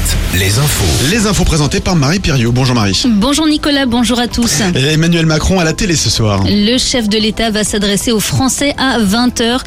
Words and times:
Alouette, 0.00 0.19
les 0.38 0.58
infos. 0.60 1.10
Les 1.10 1.26
infos 1.26 1.44
présentées 1.44 1.80
par 1.80 1.96
Marie 1.96 2.20
Piriou. 2.20 2.52
Bonjour 2.52 2.76
Marie. 2.76 3.02
Bonjour 3.16 3.48
Nicolas, 3.48 3.84
bonjour 3.84 4.20
à 4.20 4.28
tous. 4.28 4.60
Et 4.76 4.92
Emmanuel 4.92 5.26
Macron 5.26 5.58
à 5.58 5.64
la 5.64 5.72
télé 5.72 5.96
ce 5.96 6.08
soir. 6.08 6.44
Le 6.46 6.78
chef 6.78 7.08
de 7.08 7.18
l'État 7.18 7.50
va 7.50 7.64
s'adresser 7.64 8.12
aux 8.12 8.20
Français 8.20 8.72
à 8.78 9.00
20h, 9.00 9.60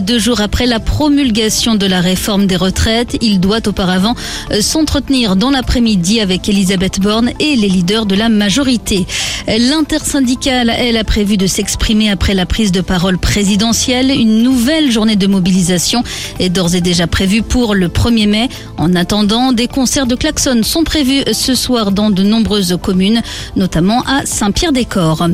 deux 0.00 0.18
jours 0.18 0.40
après 0.40 0.66
la 0.66 0.80
promulgation 0.80 1.76
de 1.76 1.86
la 1.86 2.00
réforme 2.00 2.46
des 2.46 2.56
retraites. 2.56 3.16
Il 3.20 3.38
doit 3.38 3.66
auparavant 3.68 4.16
euh, 4.50 4.60
s'entretenir 4.60 5.36
dans 5.36 5.50
l'après-midi 5.50 6.20
avec 6.20 6.48
Elisabeth 6.48 6.98
Borne 6.98 7.30
et 7.38 7.54
les 7.54 7.68
leaders 7.68 8.04
de 8.04 8.16
la 8.16 8.28
majorité. 8.28 9.06
L'intersyndicale, 9.46 10.70
elle, 10.76 10.96
a 10.96 11.04
prévu 11.04 11.36
de 11.36 11.46
s'exprimer 11.46 12.10
après 12.10 12.34
la 12.34 12.44
prise 12.44 12.72
de 12.72 12.80
parole 12.80 13.18
présidentielle. 13.18 14.10
Une 14.10 14.42
nouvelle 14.42 14.90
journée 14.90 15.16
de 15.16 15.26
mobilisation 15.28 16.02
est 16.40 16.48
d'ores 16.48 16.74
et 16.74 16.80
déjà 16.80 17.06
prévue 17.06 17.42
pour 17.42 17.74
le 17.74 17.88
1er 17.88 18.28
mai. 18.28 18.48
En 18.76 18.94
attendant, 18.96 19.52
des 19.52 19.68
concerts 19.68 20.07
de 20.08 20.14
klaxons 20.16 20.62
sont 20.62 20.84
prévus 20.84 21.22
ce 21.32 21.54
soir 21.54 21.92
dans 21.92 22.10
de 22.10 22.22
nombreuses 22.22 22.76
communes, 22.82 23.22
notamment 23.56 24.02
à 24.06 24.24
Saint-Pierre-des-Corps. 24.24 25.28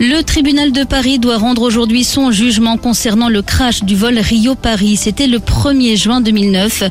Le 0.00 0.22
tribunal 0.22 0.72
de 0.72 0.82
Paris 0.82 1.20
doit 1.20 1.38
rendre 1.38 1.62
aujourd'hui 1.62 2.02
son 2.02 2.32
jugement 2.32 2.76
concernant 2.76 3.28
le 3.28 3.42
crash 3.42 3.84
du 3.84 3.94
vol 3.94 4.18
Rio-Paris. 4.18 4.96
C'était 4.96 5.28
le 5.28 5.38
1er 5.38 5.96
juin 5.96 6.20
2009. 6.20 6.84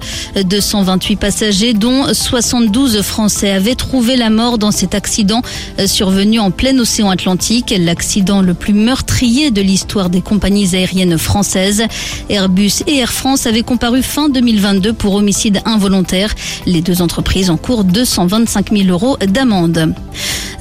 228 0.45 1.17
passagers, 1.17 1.73
dont 1.73 2.13
72 2.13 3.01
Français, 3.01 3.51
avaient 3.51 3.75
trouvé 3.75 4.15
la 4.15 4.29
mort 4.29 4.57
dans 4.57 4.71
cet 4.71 4.95
accident 4.95 5.41
survenu 5.85 6.39
en 6.39 6.49
plein 6.49 6.77
océan 6.79 7.09
Atlantique. 7.09 7.73
L'accident 7.77 8.41
le 8.41 8.53
plus 8.53 8.73
meurtrier 8.73 9.51
de 9.51 9.61
l'histoire 9.61 10.09
des 10.09 10.21
compagnies 10.21 10.73
aériennes 10.73 11.17
françaises. 11.17 11.83
Airbus 12.29 12.83
et 12.87 12.99
Air 12.99 13.11
France 13.11 13.45
avaient 13.47 13.63
comparu 13.63 14.01
fin 14.01 14.29
2022 14.29 14.93
pour 14.93 15.15
homicide 15.15 15.59
involontaire. 15.65 16.33
Les 16.65 16.81
deux 16.81 17.01
entreprises 17.01 17.49
encourent 17.49 17.83
225 17.83 18.71
000 18.71 18.87
euros 18.87 19.17
d'amende. 19.17 19.93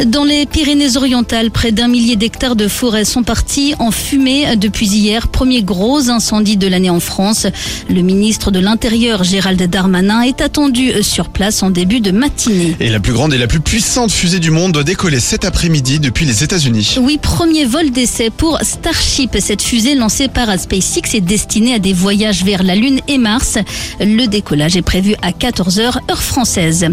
Dans 0.06 0.24
les 0.24 0.46
Pyrénées-Orientales, 0.46 1.52
près 1.52 1.70
d'un 1.70 1.86
millier 1.86 2.16
d'hectares 2.16 2.56
de 2.56 2.66
forêt 2.66 3.04
sont 3.04 3.22
partis 3.22 3.74
en 3.78 3.92
fumée 3.92 4.56
depuis 4.56 4.86
hier. 4.86 5.28
Premier 5.28 5.62
gros 5.62 6.10
incendie 6.10 6.56
de 6.56 6.66
l'année 6.66 6.90
en 6.90 6.98
France. 6.98 7.46
Le 7.88 8.02
ministre 8.02 8.50
de 8.50 8.58
l'Intérieur, 8.58 9.22
Gérald 9.22 9.62
Darmanin, 9.62 10.22
est 10.22 10.40
attendu 10.40 10.90
sur 11.02 11.28
place 11.28 11.62
en 11.62 11.70
début 11.70 12.00
de 12.00 12.10
matinée. 12.10 12.74
Et 12.80 12.88
la 12.88 12.98
plus 12.98 13.12
grande 13.12 13.32
et 13.32 13.38
la 13.38 13.46
plus 13.46 13.60
puissante 13.60 14.10
fusée 14.10 14.40
du 14.40 14.50
monde 14.50 14.72
doit 14.72 14.82
décoller 14.82 15.20
cet 15.20 15.44
après-midi 15.44 16.00
depuis 16.00 16.26
les 16.26 16.42
États-Unis. 16.42 16.96
Oui, 17.00 17.18
premier 17.22 17.64
vol 17.64 17.90
d'essai 17.90 18.30
pour 18.30 18.58
Starship. 18.62 19.36
Cette 19.38 19.62
fusée 19.62 19.94
lancée 19.94 20.26
par 20.26 20.48
SpaceX 20.58 21.14
est 21.14 21.20
destinée 21.20 21.74
à 21.74 21.78
des 21.78 21.92
voyages 21.92 22.42
vers 22.44 22.64
la 22.64 22.74
Lune 22.74 23.00
et 23.06 23.18
Mars. 23.18 23.58
Le 24.00 24.26
décollage 24.26 24.76
est 24.76 24.82
prévu 24.82 25.14
à 25.22 25.30
14h 25.30 25.98
heure 26.10 26.22
française. 26.22 26.88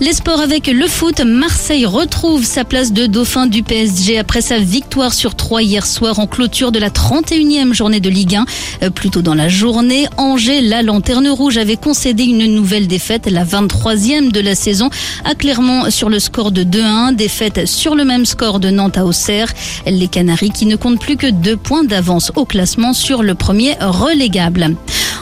Les 0.00 0.14
sports 0.14 0.40
avec 0.40 0.66
le 0.66 0.86
foot, 0.86 1.20
Marseille 1.20 1.84
retrouve 1.84 2.42
sa 2.42 2.64
place 2.64 2.94
de 2.94 3.04
dauphin 3.04 3.46
du 3.46 3.62
PSG 3.62 4.16
après 4.16 4.40
sa 4.40 4.58
victoire 4.58 5.12
sur 5.12 5.34
3 5.34 5.62
hier 5.62 5.84
soir 5.84 6.18
en 6.20 6.26
clôture 6.26 6.72
de 6.72 6.78
la 6.78 6.88
31e 6.88 7.74
journée 7.74 8.00
de 8.00 8.08
Ligue 8.08 8.36
1. 8.36 8.46
Euh, 8.82 8.88
plus 8.88 9.10
tôt 9.10 9.20
dans 9.20 9.34
la 9.34 9.50
journée, 9.50 10.06
Angers, 10.16 10.62
la 10.62 10.80
lanterne 10.80 11.28
rouge, 11.28 11.58
avait 11.58 11.76
concédé 11.76 12.24
une 12.24 12.46
nouvelle 12.46 12.88
défaite, 12.88 13.26
la 13.30 13.44
23e 13.44 14.32
de 14.32 14.40
la 14.40 14.54
saison, 14.54 14.88
à 15.26 15.34
Clermont 15.34 15.90
sur 15.90 16.08
le 16.08 16.18
score 16.18 16.50
de 16.50 16.64
2-1. 16.64 17.14
Défaite 17.14 17.66
sur 17.66 17.94
le 17.94 18.06
même 18.06 18.24
score 18.24 18.58
de 18.58 18.70
Nantes 18.70 18.96
à 18.96 19.04
Auxerre. 19.04 19.52
Les 19.86 20.08
Canaries 20.08 20.50
qui 20.50 20.64
ne 20.64 20.76
comptent 20.76 21.00
plus 21.00 21.18
que 21.18 21.30
deux 21.30 21.58
points 21.58 21.84
d'avance 21.84 22.32
au 22.36 22.46
classement 22.46 22.94
sur 22.94 23.22
le 23.22 23.34
premier 23.34 23.76
relégable. 23.78 24.76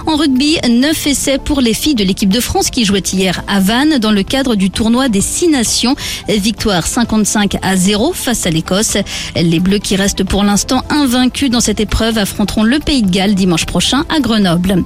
En 0.08 0.16
rugby, 0.16 0.56
9 0.66 1.06
essais 1.06 1.36
pour 1.36 1.60
les 1.60 1.74
filles 1.74 1.94
de 1.94 2.02
l'équipe 2.02 2.32
de 2.32 2.40
France 2.40 2.70
qui 2.70 2.86
jouaient 2.86 3.00
hier 3.00 3.42
à 3.46 3.60
Vannes 3.60 3.98
dans 3.98 4.10
le 4.10 4.22
cadre 4.22 4.54
du 4.54 4.70
tournoi 4.70 5.10
des 5.10 5.20
Six 5.20 5.48
Nations. 5.48 5.94
Victoire 6.28 6.86
55 6.86 7.58
à 7.60 7.76
0 7.76 8.14
face 8.14 8.46
à 8.46 8.50
l'Écosse. 8.50 8.96
Les 9.36 9.60
Bleus 9.60 9.80
qui 9.80 9.96
restent 9.96 10.24
pour 10.24 10.44
l'instant 10.44 10.82
invaincus 10.88 11.50
dans 11.50 11.60
cette 11.60 11.80
épreuve 11.80 12.16
affronteront 12.16 12.62
le 12.62 12.78
Pays 12.78 13.02
de 13.02 13.10
Galles 13.10 13.34
dimanche 13.34 13.66
prochain 13.66 14.06
à 14.08 14.18
Grenoble. 14.20 14.82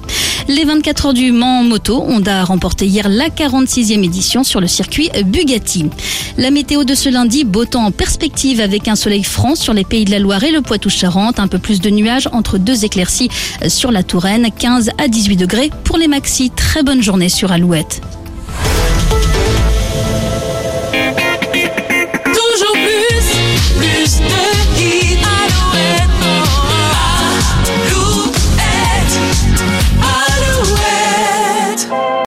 Les 0.49 0.65
24 0.65 1.05
heures 1.05 1.13
du 1.13 1.31
Mans 1.31 1.59
en 1.59 1.63
moto, 1.63 2.03
Honda 2.05 2.41
a 2.41 2.43
remporté 2.43 2.85
hier 2.85 3.07
la 3.07 3.29
46e 3.29 4.03
édition 4.03 4.43
sur 4.43 4.59
le 4.59 4.67
circuit 4.67 5.09
Bugatti. 5.25 5.85
La 6.37 6.51
météo 6.51 6.83
de 6.83 6.95
ce 6.95 7.07
lundi, 7.07 7.45
beau 7.45 7.63
temps 7.63 7.85
en 7.85 7.91
perspective 7.91 8.59
avec 8.59 8.89
un 8.89 8.97
soleil 8.97 9.23
franc 9.23 9.55
sur 9.55 9.73
les 9.73 9.85
pays 9.85 10.03
de 10.03 10.11
la 10.11 10.19
Loire 10.19 10.43
et 10.43 10.51
le 10.51 10.61
Poitou-Charentes, 10.61 11.39
un 11.39 11.47
peu 11.47 11.59
plus 11.59 11.79
de 11.79 11.89
nuages 11.89 12.27
entre 12.33 12.57
deux 12.57 12.83
éclaircies 12.83 13.29
sur 13.69 13.89
la 13.89 14.03
Touraine, 14.03 14.49
15 14.59 14.89
à 14.97 15.07
18 15.13 15.37
degrés 15.37 15.69
pour 15.83 15.97
les 15.97 16.07
maxis. 16.07 16.49
Très 16.49 16.81
bonne 16.81 17.03
journée 17.03 17.29
sur 17.29 17.51
Alouette. 17.51 18.01